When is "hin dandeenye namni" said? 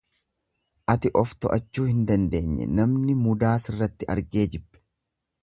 1.89-3.19